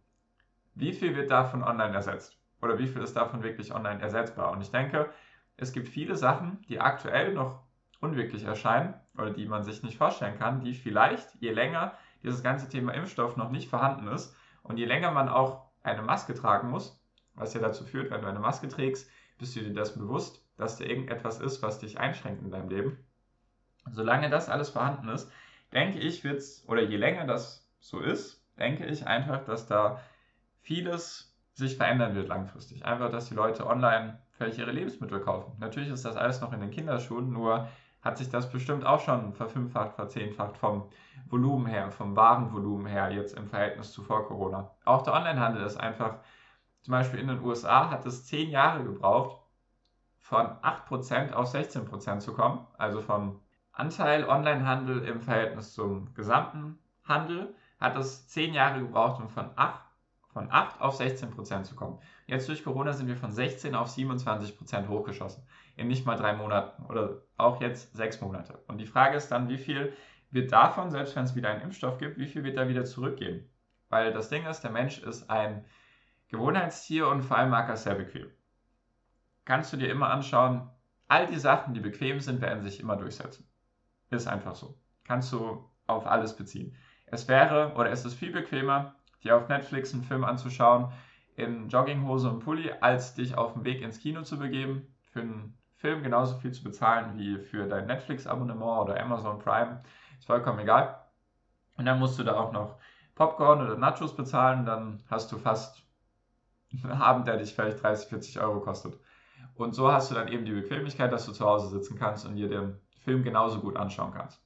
Wie 0.75 0.93
viel 0.93 1.17
wird 1.17 1.31
davon 1.31 1.63
online 1.63 1.95
ersetzt? 1.95 2.37
Oder 2.61 2.79
wie 2.79 2.89
viel 2.89 3.03
ist 3.03 3.17
davon 3.17 3.43
wirklich 3.43 3.75
online 3.75 4.01
ersetzbar? 4.01 4.51
Und 4.51 4.61
ich 4.61 4.71
denke, 4.71 5.11
es 5.57 5.73
gibt 5.73 5.89
viele 5.89 6.17
Sachen, 6.17 6.65
die 6.69 6.81
aktuell 6.81 7.33
noch 7.35 7.63
unwirklich 8.01 8.45
erscheinen 8.45 8.95
oder 9.17 9.31
die 9.31 9.47
man 9.47 9.63
sich 9.63 9.83
nicht 9.83 9.99
vorstellen 9.99 10.39
kann, 10.39 10.61
die 10.61 10.75
vielleicht, 10.75 11.35
je 11.37 11.53
länger 11.53 11.93
dieses 12.23 12.43
ganze 12.43 12.69
Thema 12.69 12.95
Impfstoff 12.95 13.37
noch 13.37 13.51
nicht 13.51 13.69
vorhanden 13.69 14.09
ist 14.09 14.37
und 14.63 14.77
je 14.77 14.85
länger 14.85 15.11
man 15.13 15.29
auch 15.29 15.67
eine 15.83 16.03
Maske 16.03 16.35
tragen 16.35 16.71
muss, 16.71 16.98
was 17.39 17.55
ja 17.55 17.61
dazu 17.61 17.85
führt, 17.85 18.11
wenn 18.11 18.23
du 18.23 18.27
eine 18.27 18.41
Maske 18.41 18.69
trägst, 18.69 19.11
bist 19.39 19.57
du 19.57 19.61
dir 19.61 19.75
das 19.75 19.95
bewusst, 19.95 20.45
dass 20.57 20.77
da 20.77 20.85
irgendetwas 20.85 21.41
ist, 21.41 21.63
was 21.63 21.79
dich 21.79 21.99
einschränkt 21.99 22.43
in 22.43 22.51
deinem 22.51 22.69
Leben. 22.69 22.99
Solange 23.91 24.29
das 24.29 24.49
alles 24.49 24.71
vorhanden 24.71 25.09
ist, 25.09 25.31
denke 25.73 25.99
ich, 25.99 26.25
wird 26.25 26.39
es, 26.39 26.65
oder 26.69 26.83
je 26.83 26.97
länger 26.97 27.27
das 27.27 27.69
so 27.81 28.01
ist, 28.01 28.45
denke 28.59 28.87
ich 28.87 29.07
einfach, 29.07 29.45
dass 29.45 29.67
da 29.67 30.01
vieles 30.61 31.37
sich 31.55 31.77
verändern 31.77 32.15
wird 32.15 32.29
langfristig. 32.29 32.85
Einfach, 32.85 33.11
dass 33.11 33.29
die 33.29 33.35
Leute 33.35 33.67
online 33.67 34.19
vielleicht 34.33 34.59
ihre 34.59 34.71
Lebensmittel 34.71 35.21
kaufen. 35.21 35.57
Natürlich 35.59 35.89
ist 35.89 36.05
das 36.05 36.17
alles 36.17 36.41
noch 36.41 36.53
in 36.53 36.61
den 36.61 36.71
Kinderschuhen, 36.71 37.33
nur 37.33 37.69
hat 38.03 38.19
sich 38.19 38.31
das 38.31 38.51
bestimmt 38.51 38.87
auch 38.87 39.01
schon 39.01 39.33
verfünffacht, 39.33 39.95
verzehnfacht 39.95 40.57
vom 40.57 40.89
Volumen 41.29 41.67
her, 41.67 41.91
vom 41.91 42.17
Warenvolumen 42.17 42.87
her, 42.87 43.11
jetzt 43.11 43.37
im 43.37 43.49
Verhältnis 43.49 43.93
zu 43.93 44.03
vor 44.03 44.27
Corona. 44.27 44.71
Auch 44.85 45.03
der 45.03 45.15
Onlinehandel 45.15 45.65
ist 45.65 45.77
einfach, 45.77 46.19
zum 46.89 46.93
Beispiel 46.93 47.21
in 47.21 47.29
den 47.29 47.45
USA 47.45 47.91
hat 47.91 48.07
es 48.07 48.25
zehn 48.25 48.49
Jahre 48.49 48.83
gebraucht, 48.83 49.43
von 50.21 50.47
8% 50.47 51.35
auf 51.35 51.53
16% 51.53 52.21
zu 52.21 52.33
kommen, 52.33 52.67
also 52.79 53.03
vom 53.03 53.43
Anteil 53.73 54.27
Onlinehandel 54.27 55.05
im 55.05 55.21
Verhältnis 55.21 55.75
zum 55.75 56.15
gesamten 56.15 56.79
Handel, 57.05 57.55
hat 57.79 57.95
es 57.99 58.27
zehn 58.29 58.55
Jahre 58.55 58.81
gebraucht, 58.81 59.21
um 59.21 59.29
von 59.29 59.51
8 59.55 59.85
von 60.29 60.51
8 60.51 60.81
auf 60.81 60.95
16 60.95 61.31
Prozent 61.31 61.67
zu 61.67 61.77
kommen. 61.77 61.99
Jetzt 62.27 62.49
durch 62.49 62.65
Corona 62.65 62.95
sind 62.95 63.07
wir 63.07 63.19
von 63.19 63.33
16 63.33 63.75
auf 63.75 63.89
27 63.89 64.57
Prozent 64.57 64.89
hochgeschossen. 64.89 65.43
In 65.77 65.89
nicht 65.89 66.07
mal 66.07 66.17
drei 66.17 66.33
Monaten 66.33 66.87
oder 66.87 67.21
auch 67.37 67.61
jetzt 67.61 67.95
sechs 67.95 68.23
Monate. 68.23 68.65
Und 68.67 68.79
die 68.79 68.87
Frage 68.87 69.19
ist 69.19 69.29
dann, 69.29 69.51
wie 69.51 69.59
viel 69.59 69.93
wird 70.31 70.53
davon, 70.53 70.91
selbst 70.91 71.15
wenn 71.17 71.25
es 71.25 71.35
wieder 71.35 71.51
einen 71.51 71.61
Impfstoff 71.61 71.99
gibt, 71.99 72.17
wie 72.17 72.29
viel 72.29 72.45
wird 72.45 72.57
da 72.57 72.67
wieder 72.67 72.87
zurückgehen? 72.87 73.47
Weil 73.91 74.11
das 74.11 74.31
Ding 74.31 74.47
ist, 74.47 74.63
der 74.63 74.71
Mensch 74.71 75.03
ist 75.03 75.29
ein 75.29 75.67
Gewohnheitstier 76.29 77.09
und 77.09 77.23
vor 77.23 77.39
allem 77.39 77.51
mag 77.51 77.69
er 77.69 77.77
sehr 77.77 77.95
bequem. 77.95 78.31
Kannst 79.45 79.73
du 79.73 79.77
dir 79.77 79.91
immer 79.91 80.11
anschauen, 80.11 80.69
all 81.09 81.27
die 81.27 81.39
Sachen, 81.39 81.75
die 81.75 81.81
bequem 81.81 82.21
sind, 82.21 82.41
werden 82.41 82.63
sich 82.63 82.81
immer 82.81 82.97
durchsetzen. 82.97 83.49
Ist 84.11 84.29
einfach 84.29 84.55
so. 84.55 84.79
Kannst 85.05 85.33
du 85.33 85.69
auf 85.87 86.07
alles 86.07 86.37
beziehen. 86.37 86.77
Es 87.07 87.29
wäre 87.29 87.73
oder 87.75 87.91
es 87.91 88.05
ist 88.05 88.15
viel 88.15 88.31
bequemer, 88.31 88.95
dir 89.25 89.37
auf 89.37 89.49
Netflix 89.49 89.95
einen 89.95 90.05
Film 90.05 90.25
anzuschauen 90.25 90.93
in 91.37 91.69
Jogginghose 91.69 92.29
und 92.29 92.41
Pulli, 92.41 92.73
als 92.81 93.15
dich 93.15 93.37
auf 93.37 93.55
den 93.55 93.65
Weg 93.65 93.81
ins 93.81 94.01
Kino 94.01 94.23
zu 94.23 94.39
begeben, 94.39 94.87
für 95.13 95.21
einen 95.21 95.57
Film 95.77 96.03
genauso 96.03 96.37
viel 96.39 96.53
zu 96.53 96.65
bezahlen 96.65 97.17
wie 97.17 97.39
für 97.39 97.67
dein 97.69 97.87
Netflix-Abonnement 97.87 98.83
oder 98.83 99.01
Amazon 99.01 99.39
Prime. 99.39 99.83
Ist 100.19 100.27
vollkommen 100.27 100.59
egal. 100.59 101.01
Und 101.77 101.87
dann 101.87 102.01
musst 102.01 102.19
du 102.19 102.25
da 102.25 102.35
auch 102.35 102.53
noch 102.53 102.77
Popcorn 103.15 103.63
oder 103.63 103.77
Nachos 103.77 104.15
bezahlen, 104.15 104.67
dann 104.67 105.03
hast 105.09 105.31
du 105.33 105.39
fast 105.39 105.88
Abend, 106.89 107.27
der 107.27 107.37
dich 107.37 107.55
vielleicht 107.55 107.83
30, 107.83 108.09
40 108.09 108.41
Euro 108.41 108.61
kostet. 108.61 108.99
Und 109.55 109.75
so 109.75 109.91
hast 109.91 110.11
du 110.11 110.15
dann 110.15 110.29
eben 110.29 110.45
die 110.45 110.53
Bequemlichkeit, 110.53 111.13
dass 111.13 111.27
du 111.27 111.33
zu 111.33 111.45
Hause 111.45 111.69
sitzen 111.69 111.99
kannst 111.99 112.27
und 112.27 112.37
dir 112.37 112.49
den 112.49 112.79
Film 112.99 113.23
genauso 113.23 113.61
gut 113.61 113.77
anschauen 113.77 114.13
kannst. 114.13 114.41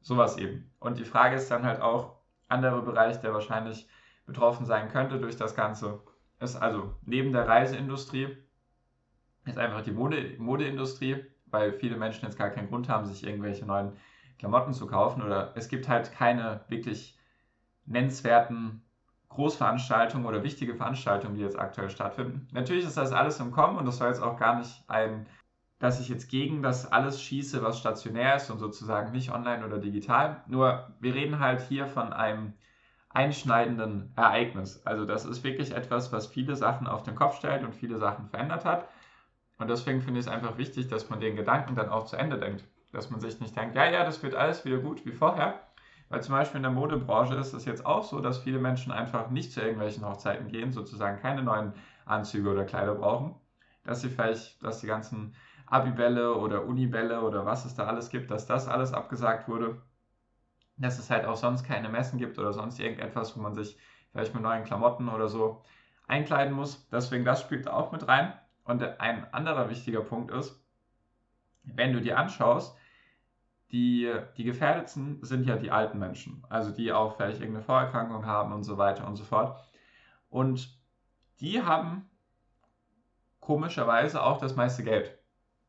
Sowas 0.00 0.38
eben. 0.38 0.70
Und 0.78 0.98
die 0.98 1.04
Frage 1.04 1.36
ist 1.36 1.50
dann 1.50 1.64
halt 1.64 1.80
auch, 1.80 2.20
anderer 2.48 2.82
Bereich, 2.82 3.20
der 3.20 3.32
wahrscheinlich 3.32 3.88
betroffen 4.26 4.66
sein 4.66 4.88
könnte 4.88 5.18
durch 5.18 5.36
das 5.36 5.54
Ganze, 5.54 6.00
ist 6.40 6.56
also 6.56 6.94
neben 7.02 7.32
der 7.32 7.46
Reiseindustrie, 7.46 8.36
ist 9.44 9.58
einfach 9.58 9.82
die 9.82 9.92
Mode, 9.92 10.34
Modeindustrie, 10.38 11.24
weil 11.46 11.72
viele 11.72 11.96
Menschen 11.96 12.24
jetzt 12.24 12.38
gar 12.38 12.50
keinen 12.50 12.68
Grund 12.68 12.88
haben, 12.88 13.06
sich 13.06 13.24
irgendwelche 13.24 13.66
neuen 13.66 13.96
Klamotten 14.38 14.72
zu 14.72 14.86
kaufen 14.86 15.22
oder 15.22 15.52
es 15.56 15.68
gibt 15.68 15.88
halt 15.88 16.12
keine 16.12 16.64
wirklich 16.68 17.18
nennenswerten 17.86 18.82
Großveranstaltungen 19.30 20.26
oder 20.26 20.42
wichtige 20.42 20.74
Veranstaltungen, 20.74 21.34
die 21.34 21.42
jetzt 21.42 21.58
aktuell 21.58 21.90
stattfinden. 21.90 22.46
Natürlich 22.52 22.84
ist 22.84 22.96
das 22.96 23.12
alles 23.12 23.40
im 23.40 23.50
Kommen 23.50 23.78
und 23.78 23.86
das 23.86 23.98
soll 23.98 24.08
jetzt 24.08 24.22
auch 24.22 24.38
gar 24.38 24.58
nicht 24.58 24.84
ein 24.88 25.26
dass 25.80 25.98
ich 25.98 26.10
jetzt 26.10 26.28
gegen 26.28 26.62
das 26.62 26.92
alles 26.92 27.22
schieße, 27.22 27.62
was 27.62 27.78
stationär 27.78 28.36
ist 28.36 28.50
und 28.50 28.58
sozusagen 28.58 29.12
nicht 29.12 29.32
online 29.32 29.64
oder 29.64 29.78
digital. 29.78 30.42
Nur 30.46 30.94
wir 31.00 31.14
reden 31.14 31.40
halt 31.40 31.62
hier 31.62 31.86
von 31.86 32.12
einem 32.12 32.52
einschneidenden 33.08 34.12
Ereignis. 34.14 34.82
Also 34.84 35.06
das 35.06 35.24
ist 35.24 35.42
wirklich 35.42 35.74
etwas, 35.74 36.12
was 36.12 36.26
viele 36.26 36.54
Sachen 36.54 36.86
auf 36.86 37.02
den 37.02 37.14
Kopf 37.14 37.38
stellt 37.38 37.64
und 37.64 37.74
viele 37.74 37.96
Sachen 37.96 38.28
verändert 38.28 38.66
hat. 38.66 38.88
Und 39.58 39.68
deswegen 39.68 40.02
finde 40.02 40.20
ich 40.20 40.26
es 40.26 40.32
einfach 40.32 40.58
wichtig, 40.58 40.88
dass 40.88 41.08
man 41.08 41.18
den 41.18 41.34
Gedanken 41.34 41.74
dann 41.74 41.88
auch 41.88 42.04
zu 42.04 42.16
Ende 42.16 42.38
denkt. 42.38 42.62
Dass 42.92 43.10
man 43.10 43.20
sich 43.20 43.40
nicht 43.40 43.56
denkt, 43.56 43.74
ja, 43.74 43.90
ja, 43.90 44.04
das 44.04 44.22
wird 44.22 44.34
alles 44.34 44.66
wieder 44.66 44.78
gut 44.78 45.06
wie 45.06 45.12
vorher. 45.12 45.60
Weil 46.10 46.24
zum 46.24 46.34
Beispiel 46.34 46.56
in 46.56 46.64
der 46.64 46.72
Modebranche 46.72 47.36
ist 47.36 47.54
es 47.54 47.64
jetzt 47.64 47.86
auch 47.86 48.02
so, 48.02 48.20
dass 48.20 48.38
viele 48.38 48.58
Menschen 48.58 48.90
einfach 48.90 49.30
nicht 49.30 49.52
zu 49.52 49.60
irgendwelchen 49.60 50.04
Hochzeiten 50.04 50.48
gehen, 50.48 50.72
sozusagen 50.72 51.20
keine 51.20 51.44
neuen 51.44 51.72
Anzüge 52.04 52.50
oder 52.50 52.64
Kleider 52.64 52.96
brauchen. 52.96 53.36
Dass 53.84 54.00
sie 54.00 54.10
vielleicht, 54.10 54.60
dass 54.62 54.80
die 54.80 54.88
ganzen 54.88 55.34
Abibälle 55.66 56.34
oder 56.34 56.64
Unibälle 56.64 57.22
oder 57.22 57.46
was 57.46 57.64
es 57.64 57.76
da 57.76 57.86
alles 57.86 58.10
gibt, 58.10 58.32
dass 58.32 58.46
das 58.46 58.66
alles 58.66 58.92
abgesagt 58.92 59.48
wurde. 59.48 59.80
Dass 60.76 60.98
es 60.98 61.10
halt 61.10 61.26
auch 61.26 61.36
sonst 61.36 61.62
keine 61.62 61.88
Messen 61.88 62.18
gibt 62.18 62.40
oder 62.40 62.52
sonst 62.52 62.80
irgendetwas, 62.80 63.36
wo 63.36 63.40
man 63.40 63.54
sich 63.54 63.78
vielleicht 64.10 64.34
mit 64.34 64.42
neuen 64.42 64.64
Klamotten 64.64 65.08
oder 65.08 65.28
so 65.28 65.62
einkleiden 66.08 66.52
muss. 66.52 66.88
Deswegen 66.90 67.24
das 67.24 67.40
spielt 67.40 67.68
auch 67.68 67.92
mit 67.92 68.08
rein. 68.08 68.32
Und 68.64 68.82
ein 68.82 69.32
anderer 69.32 69.70
wichtiger 69.70 70.00
Punkt 70.00 70.32
ist, 70.32 70.60
wenn 71.62 71.92
du 71.92 72.00
dir 72.00 72.18
anschaust, 72.18 72.76
die, 73.72 74.12
die 74.36 74.44
Gefährdetsten 74.44 75.18
sind 75.22 75.46
ja 75.46 75.56
die 75.56 75.70
alten 75.70 75.98
Menschen, 75.98 76.44
also 76.48 76.70
die 76.70 76.92
auch 76.92 77.16
vielleicht 77.16 77.40
irgendeine 77.40 77.64
Vorerkrankung 77.64 78.26
haben 78.26 78.52
und 78.52 78.64
so 78.64 78.78
weiter 78.78 79.06
und 79.06 79.16
so 79.16 79.24
fort. 79.24 79.58
Und 80.28 80.76
die 81.40 81.62
haben 81.62 82.08
komischerweise 83.38 84.22
auch 84.22 84.38
das 84.38 84.56
meiste 84.56 84.82
Geld. 84.82 85.18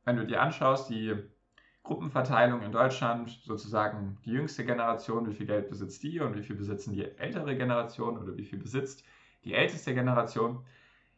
Wenn 0.04 0.18
du 0.18 0.26
dir 0.26 0.42
anschaust, 0.42 0.90
die 0.90 1.16
Gruppenverteilung 1.84 2.62
in 2.62 2.72
Deutschland, 2.72 3.30
sozusagen 3.44 4.18
die 4.26 4.32
jüngste 4.32 4.66
Generation, 4.66 5.28
wie 5.28 5.34
viel 5.34 5.48
Geld 5.48 5.70
besitzt 5.70 6.04
die 6.04 6.20
und 6.20 6.36
wie 6.36 6.44
viel 6.44 6.56
besitzen 6.56 6.94
die 6.94 7.06
ältere 7.18 7.56
Generation 7.56 8.18
oder 8.18 8.36
wie 8.38 8.46
viel 8.46 8.60
besitzt 8.60 9.04
die 9.44 9.54
älteste 9.54 9.94
Generation, 9.94 10.64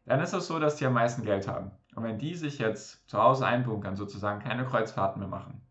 dann 0.06 0.22
ist 0.22 0.34
es 0.34 0.48
so, 0.48 0.60
dass 0.60 0.78
die 0.78 0.86
am 0.86 0.94
meisten 0.94 1.24
Geld 1.24 1.48
haben. 1.48 1.72
Und 1.96 2.04
wenn 2.04 2.18
die 2.18 2.36
sich 2.36 2.60
jetzt 2.60 3.08
zu 3.10 3.22
Hause 3.22 3.46
einbunkern, 3.46 3.96
sozusagen 3.96 4.42
keine 4.42 4.66
Kreuzfahrten 4.66 5.20
mehr 5.20 5.30
machen, 5.30 5.62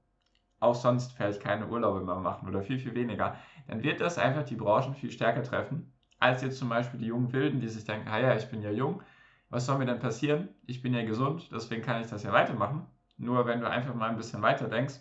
auch 0.62 0.74
sonst 0.74 1.12
vielleicht 1.12 1.40
keine 1.40 1.66
Urlaube 1.68 2.00
mehr 2.00 2.16
machen 2.16 2.48
oder 2.48 2.62
viel, 2.62 2.78
viel 2.78 2.94
weniger, 2.94 3.36
dann 3.66 3.82
wird 3.82 4.00
das 4.00 4.18
einfach 4.18 4.44
die 4.44 4.56
Branchen 4.56 4.94
viel 4.94 5.10
stärker 5.10 5.42
treffen, 5.42 5.92
als 6.18 6.42
jetzt 6.42 6.58
zum 6.58 6.68
Beispiel 6.68 7.00
die 7.00 7.06
jungen 7.06 7.32
Wilden, 7.32 7.60
die 7.60 7.68
sich 7.68 7.84
denken, 7.84 8.08
ah 8.08 8.18
ja, 8.18 8.34
ich 8.36 8.48
bin 8.48 8.62
ja 8.62 8.70
jung, 8.70 9.02
was 9.50 9.66
soll 9.66 9.78
mir 9.78 9.86
denn 9.86 9.98
passieren? 9.98 10.48
Ich 10.66 10.80
bin 10.82 10.94
ja 10.94 11.04
gesund, 11.04 11.50
deswegen 11.52 11.82
kann 11.82 12.00
ich 12.00 12.08
das 12.08 12.22
ja 12.22 12.32
weitermachen. 12.32 12.86
Nur 13.18 13.46
wenn 13.46 13.60
du 13.60 13.68
einfach 13.68 13.94
mal 13.94 14.08
ein 14.08 14.16
bisschen 14.16 14.40
weiter 14.40 14.68
denkst, 14.68 14.94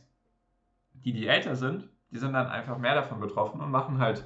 die, 0.93 1.13
die 1.13 1.27
älter 1.27 1.55
sind, 1.55 1.89
die 2.11 2.17
sind 2.17 2.33
dann 2.33 2.47
einfach 2.47 2.77
mehr 2.77 2.95
davon 2.95 3.19
betroffen 3.19 3.61
und 3.61 3.71
machen 3.71 3.99
halt 3.99 4.25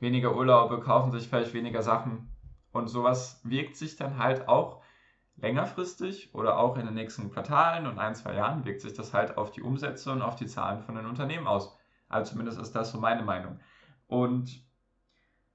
weniger 0.00 0.34
Urlaube, 0.34 0.80
kaufen 0.80 1.12
sich 1.12 1.28
vielleicht 1.28 1.52
weniger 1.54 1.82
Sachen, 1.82 2.28
und 2.72 2.88
sowas 2.88 3.40
wirkt 3.44 3.76
sich 3.76 3.96
dann 3.96 4.18
halt 4.18 4.48
auch 4.48 4.82
längerfristig 5.40 6.34
oder 6.34 6.58
auch 6.58 6.76
in 6.76 6.86
den 6.86 6.94
nächsten 6.94 7.30
Quartalen 7.30 7.86
und 7.86 7.98
ein, 7.98 8.14
zwei 8.14 8.34
Jahren 8.34 8.64
wirkt 8.64 8.80
sich 8.80 8.92
das 8.92 9.14
halt 9.14 9.38
auf 9.38 9.50
die 9.50 9.62
Umsätze 9.62 10.10
und 10.12 10.22
auf 10.22 10.36
die 10.36 10.46
Zahlen 10.46 10.80
von 10.80 10.96
den 10.96 11.06
Unternehmen 11.06 11.46
aus. 11.46 11.76
Also 12.08 12.32
zumindest 12.32 12.60
ist 12.60 12.72
das 12.72 12.90
so 12.90 12.98
meine 12.98 13.22
Meinung. 13.22 13.60
Und 14.06 14.64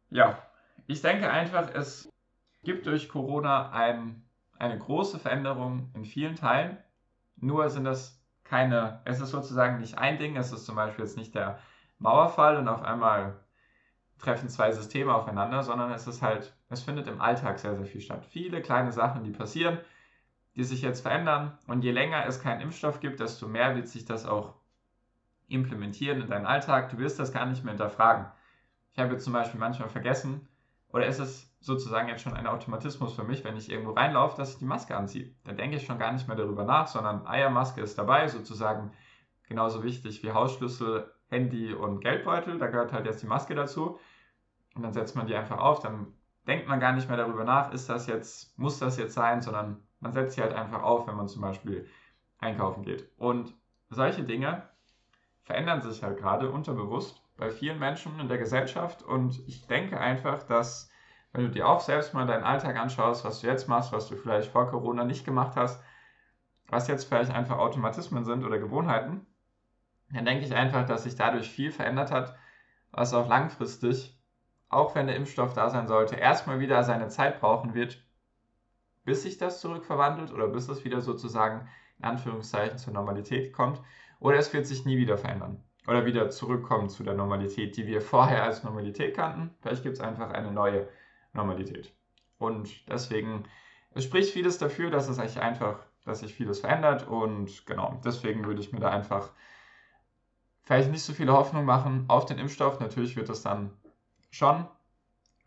ja, 0.10 0.38
ich 0.88 1.02
denke 1.02 1.30
einfach, 1.30 1.70
es 1.74 2.10
gibt 2.63 2.86
durch 2.86 3.10
Corona 3.10 3.72
ein, 3.72 4.24
eine 4.58 4.78
große 4.78 5.20
Veränderung 5.20 5.92
in 5.96 6.06
vielen 6.06 6.36
Teilen. 6.36 6.78
Nur 7.36 7.70
sind 7.70 7.84
das 7.84 8.22
keine, 8.44 9.02
es 9.06 9.20
ist 9.20 9.32
sozusagen 9.32 9.80
nicht 9.80 9.98
ein 9.98 10.18
Ding, 10.18 10.38
es 10.38 10.52
ist 10.52 10.66
zum 10.66 10.75
Beispiel 10.75 11.06
jetzt 11.06 11.18
nicht 11.18 11.34
der 11.36 11.60
Mauerfall 11.98 12.58
und 12.58 12.68
auf 12.68 12.84
einmal 12.84 13.40
treffen 14.20 14.50
zwei 14.50 14.72
Systeme 14.72 15.13
aufeinander, 15.13 15.63
sondern 15.63 15.92
es 15.92 16.08
ist 16.08 16.22
halt, 16.22 16.56
es 16.74 16.84
findet 16.84 17.08
im 17.08 17.22
Alltag 17.22 17.60
sehr, 17.60 17.75
sehr 17.75 17.86
viel 17.86 18.01
statt. 18.01 18.25
Viele 18.25 18.62
kleine 18.62 18.92
Sachen, 18.92 19.24
die 19.24 19.32
passieren, 19.32 19.80
die 20.56 20.63
sich 20.63 20.82
jetzt 20.82 21.01
verändern. 21.01 21.58
Und 21.68 21.84
je 21.84 21.92
länger 21.92 22.25
es 22.27 22.42
keinen 22.42 22.62
Impfstoff 22.62 23.00
gibt, 23.00 23.20
desto 23.20 23.48
mehr 23.48 23.75
wird 23.75 23.88
sich 23.88 24.06
das 24.06 24.25
auch 24.25 24.56
implementieren 25.48 26.22
in 26.22 26.30
deinen 26.30 26.46
Alltag. 26.46 26.89
Du 26.89 26.98
wirst 26.98 27.20
das 27.20 27.32
gar 27.32 27.46
nicht 27.46 27.63
mehr 27.63 27.74
hinterfragen. 27.74 28.25
Ich 28.92 29.00
habe 29.00 29.13
jetzt 29.13 29.24
zum 29.24 29.34
Beispiel 29.34 29.60
manchmal 29.60 29.89
vergessen, 29.89 30.48
oder 30.89 31.08
ist 31.08 31.20
es 31.20 31.51
sozusagen 31.60 32.08
jetzt 32.08 32.22
schon 32.22 32.36
ein 32.36 32.46
Automatismus 32.46 33.13
für 33.13 33.24
mich, 33.24 33.44
wenn 33.44 33.58
ich 33.58 33.72
irgendwo 33.72 33.94
reinlaufe, 33.94 34.38
dass 34.38 34.53
ich 34.53 34.60
die 34.60 34.65
Maske 34.65 34.96
anziehe. 34.96 35.34
Dann 35.44 35.58
denke 35.58 35.77
ich 35.77 35.86
schon 35.86 35.98
gar 35.98 36.12
nicht 36.12 36.27
mehr 36.27 36.38
darüber 36.38 36.65
nach, 36.65 36.88
sondern 36.88 37.25
Eiermaske 37.25 37.82
ist 37.82 37.98
dabei, 37.98 38.27
sozusagen 38.27 38.92
genauso 39.48 39.84
wichtig 39.84 40.22
wie 40.22 40.32
Hausschlüssel, 40.32 41.12
Handy 41.30 41.74
und 41.74 42.01
Geldbeutel. 42.01 42.60
Da 42.60 42.68
gehört 42.68 42.94
halt 42.94 43.06
jetzt 43.06 43.24
die 43.24 43.27
Maske 43.27 43.56
dazu 43.56 44.00
und 44.75 44.84
dann 44.84 44.94
setzt 44.94 45.15
man 45.15 45.25
die 45.25 45.36
einfach 45.36 45.58
auf, 45.58 45.80
dann 45.80 46.13
denkt 46.47 46.67
man 46.67 46.79
gar 46.79 46.93
nicht 46.93 47.07
mehr 47.07 47.17
darüber 47.17 47.43
nach, 47.43 47.71
ist 47.73 47.89
das 47.89 48.07
jetzt, 48.07 48.57
muss 48.57 48.79
das 48.79 48.97
jetzt 48.97 49.13
sein, 49.13 49.41
sondern 49.41 49.81
man 50.00 50.12
setzt 50.12 50.35
sie 50.35 50.41
halt 50.41 50.53
einfach 50.53 50.83
auf, 50.83 51.07
wenn 51.07 51.15
man 51.15 51.27
zum 51.27 51.41
Beispiel 51.41 51.88
einkaufen 52.39 52.83
geht. 52.83 53.09
Und 53.17 53.53
solche 53.89 54.23
Dinge 54.23 54.67
verändern 55.43 55.81
sich 55.81 56.03
halt 56.03 56.17
gerade 56.17 56.50
unterbewusst 56.50 57.21
bei 57.38 57.50
vielen 57.50 57.79
Menschen 57.79 58.19
in 58.19 58.27
der 58.27 58.38
Gesellschaft 58.38 59.03
und 59.03 59.39
ich 59.47 59.67
denke 59.67 60.00
einfach, 60.00 60.43
dass 60.43 60.89
wenn 61.31 61.45
du 61.45 61.50
dir 61.50 61.67
auch 61.67 61.79
selbst 61.79 62.13
mal 62.13 62.27
deinen 62.27 62.43
Alltag 62.43 62.77
anschaust, 62.77 63.25
was 63.25 63.41
du 63.41 63.47
jetzt 63.47 63.67
machst, 63.67 63.91
was 63.91 64.07
du 64.07 64.15
vielleicht 64.15 64.51
vor 64.51 64.69
Corona 64.69 65.03
nicht 65.03 65.25
gemacht 65.25 65.55
hast, 65.55 65.81
was 66.67 66.88
jetzt 66.88 67.05
vielleicht 67.05 67.31
einfach 67.31 67.57
Automatismen 67.57 68.23
sind 68.23 68.43
oder 68.43 68.59
Gewohnheiten, 68.59 69.25
dann 70.12 70.25
denke 70.25 70.45
ich 70.45 70.53
einfach, 70.53 70.85
dass 70.85 71.03
sich 71.03 71.15
dadurch 71.15 71.50
viel 71.50 71.71
verändert 71.71 72.12
hat, 72.12 72.35
was 72.91 73.13
auch 73.13 73.27
langfristig 73.27 74.15
auch 74.74 74.96
wenn 74.96 75.08
der 75.08 75.15
Impfstoff 75.15 75.53
da 75.53 75.70
sein 75.70 75.88
sollte, 75.88 76.15
erstmal 76.15 76.60
wieder 76.60 76.84
seine 76.84 77.08
Zeit 77.08 77.39
brauchen 77.39 77.74
wird, 77.74 78.03
bis 79.06 79.24
sich 79.24 79.38
das 79.38 79.60
zurückverwandelt 79.60 80.32
oder 80.32 80.48
bis 80.48 80.70
es 80.70 80.84
wieder 80.84 81.01
sozusagen 81.01 81.68
in 82.00 82.06
Anführungszeichen 82.06 82.77
zur 82.77 82.94
Normalität 82.94 83.53
kommt. 83.53 83.82
Oder 84.20 84.38
es 84.38 84.53
wird 84.53 84.65
sich 84.65 84.86
nie 84.86 84.98
wieder 84.98 85.18
verändern 85.18 85.63
oder 85.88 86.06
wieder 86.06 86.30
zurückkommen 86.30 86.89
zu 86.89 87.03
der 87.03 87.13
Normalität, 87.13 87.75
die 87.75 87.88
wir 87.88 88.01
vorher 88.01 88.44
als 88.44 88.63
Normalität 88.63 89.15
kannten. 89.15 89.53
Vielleicht 89.62 89.84
gibt 89.84 89.96
es 89.96 90.01
einfach 90.01 90.32
eine 90.32 90.51
neue 90.51 90.88
Normalität. 91.34 91.94
Und 92.38 92.88
deswegen, 92.89 93.44
es 93.94 94.06
spricht 94.06 94.32
vieles 94.32 94.58
dafür, 94.58 94.89
dass 94.92 95.10
es 95.10 95.18
sich 95.18 95.42
einfach, 95.42 95.80
dass 96.06 96.20
sich 96.20 96.34
vieles 96.34 96.62
verändert 96.62 97.08
und 97.08 97.65
genau, 97.65 98.00
deswegen 98.03 98.46
würde 98.46 98.62
ich 98.62 98.72
mir 98.72 98.80
da 98.80 98.89
einfach 98.89 99.30
vielleicht 100.63 100.89
nicht 100.92 101.03
so 101.03 101.13
viele 101.13 101.34
Hoffnung 101.34 101.65
machen 101.65 102.06
auf 102.08 102.25
den 102.25 102.39
Impfstoff. 102.39 102.80
Natürlich 102.80 103.15
wird 103.15 103.30
es 103.30 103.42
dann 103.42 103.72
schon 104.34 104.68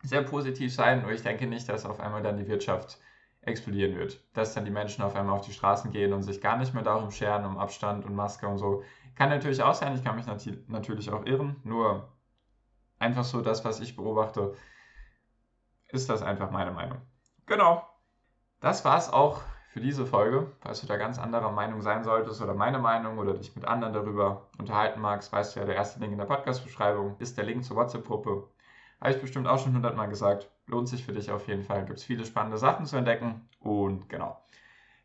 sehr 0.01 0.23
positiv 0.23 0.73
sein, 0.73 1.01
nur 1.01 1.11
ich 1.11 1.21
denke 1.21 1.45
nicht, 1.45 1.67
dass 1.67 1.85
auf 1.85 1.99
einmal 1.99 2.23
dann 2.23 2.37
die 2.37 2.47
Wirtschaft 2.47 2.99
explodieren 3.41 3.97
wird. 3.97 4.21
Dass 4.33 4.53
dann 4.53 4.63
die 4.63 4.71
Menschen 4.71 5.03
auf 5.03 5.15
einmal 5.15 5.35
auf 5.35 5.45
die 5.45 5.51
Straßen 5.51 5.91
gehen 5.91 6.13
und 6.13 6.23
sich 6.23 6.39
gar 6.39 6.57
nicht 6.57 6.73
mehr 6.73 6.83
darum 6.83 7.11
scheren, 7.11 7.45
um 7.45 7.57
Abstand 7.57 8.05
und 8.05 8.15
Maske 8.15 8.47
und 8.47 8.57
so. 8.57 8.83
Kann 9.15 9.29
natürlich 9.29 9.61
auch 9.61 9.73
sein, 9.73 9.93
ich 9.95 10.03
kann 10.03 10.15
mich 10.15 10.25
nat 10.25 10.41
natürlich 10.67 11.11
auch 11.11 11.25
irren, 11.25 11.57
nur 11.63 12.07
einfach 12.97 13.25
so 13.25 13.41
das, 13.41 13.65
was 13.65 13.81
ich 13.81 13.95
beobachte, 13.95 14.53
ist 15.89 16.09
das 16.09 16.21
einfach 16.21 16.51
meine 16.51 16.71
Meinung. 16.71 17.01
Genau. 17.45 17.85
Das 18.61 18.85
war 18.85 18.97
es 18.97 19.09
auch 19.09 19.41
für 19.69 19.81
diese 19.81 20.05
Folge. 20.05 20.51
Falls 20.61 20.81
du 20.81 20.87
da 20.87 20.95
ganz 20.95 21.19
anderer 21.19 21.51
Meinung 21.51 21.81
sein 21.81 22.03
solltest 22.03 22.41
oder 22.41 22.53
meine 22.53 22.79
Meinung 22.79 23.17
oder 23.17 23.33
dich 23.33 23.53
mit 23.55 23.65
anderen 23.65 23.93
darüber 23.93 24.47
unterhalten 24.57 25.01
magst, 25.01 25.31
weißt 25.31 25.55
du 25.55 25.59
ja, 25.59 25.65
der 25.65 25.75
erste 25.75 25.99
Link 25.99 26.13
in 26.13 26.17
der 26.17 26.25
Podcast-Beschreibung 26.25 27.15
ist 27.19 27.37
der 27.37 27.43
Link 27.43 27.65
zur 27.65 27.75
WhatsApp-Gruppe. 27.75 28.47
Habe 28.99 29.11
ich 29.11 29.21
bestimmt 29.21 29.47
auch 29.47 29.59
schon 29.59 29.73
hundertmal 29.73 30.09
gesagt. 30.09 30.49
Lohnt 30.65 30.89
sich 30.89 31.05
für 31.05 31.13
dich 31.13 31.31
auf 31.31 31.47
jeden 31.47 31.63
Fall. 31.63 31.85
Gibt 31.85 31.99
es 31.99 32.03
viele 32.03 32.25
spannende 32.25 32.57
Sachen 32.57 32.85
zu 32.85 32.97
entdecken. 32.97 33.47
Und 33.59 34.09
genau. 34.09 34.41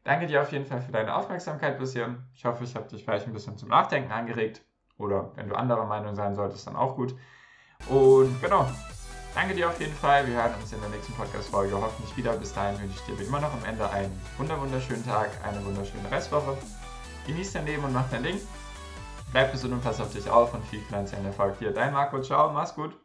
Danke 0.04 0.26
dir 0.26 0.42
auf 0.42 0.50
jeden 0.50 0.66
Fall 0.66 0.80
für 0.80 0.92
deine 0.92 1.14
Aufmerksamkeit 1.14 1.78
bisher. 1.78 2.16
Ich 2.34 2.44
hoffe, 2.44 2.64
ich 2.64 2.75
habe 2.75 2.88
dich 2.88 3.04
vielleicht 3.04 3.26
ein 3.26 3.32
bisschen 3.32 3.56
zum 3.56 3.68
Nachdenken 3.68 4.11
angeregt. 4.11 4.62
Oder 4.99 5.32
wenn 5.37 5.49
du 5.49 5.54
anderer 5.54 5.87
Meinung 5.87 6.14
sein 6.14 6.34
solltest, 6.34 6.66
dann 6.66 6.76
auch 6.76 6.96
gut. 6.96 7.14
Und 7.88 8.40
genau. 8.40 8.66
Danke 9.34 9.54
dir 9.54 9.68
auf 9.68 9.80
jeden 9.80 9.94
Fall. 9.94 10.26
Wir 10.26 10.34
hören 10.34 10.54
uns 10.61 10.72
in 10.72 10.80
der 10.80 10.90
nächsten 10.90 11.14
Podcast-Folge 11.14 11.75
hoffentlich 11.75 12.14
wieder. 12.16 12.34
Bis 12.34 12.52
dahin 12.52 12.78
wünsche 12.80 12.96
ich 12.99 13.06
dir 13.06 13.18
wie 13.18 13.25
immer 13.25 13.40
noch 13.40 13.52
am 13.52 13.64
Ende 13.64 13.88
einen 13.90 14.20
wunderschönen 14.37 15.04
Tag, 15.06 15.30
eine 15.42 15.64
wunderschöne 15.64 16.11
Restwoche. 16.11 16.56
Genieß 17.26 17.52
dein 17.52 17.66
Leben 17.66 17.84
und 17.84 17.94
mach 17.94 18.08
dein 18.11 18.25
Ding. 18.25 18.38
Bleib 19.32 19.52
gesund 19.52 19.72
und 19.72 19.82
pass 19.82 20.00
auf 20.00 20.12
dich 20.12 20.28
auf 20.28 20.52
und 20.52 20.64
viel 20.66 20.80
finanziellen 20.80 21.25
Erfolg 21.25 21.56
hier. 21.58 21.72
Dein 21.72 21.94
Marco, 21.94 22.20
ciao, 22.20 22.52
mach's 22.52 22.75
gut. 22.75 22.94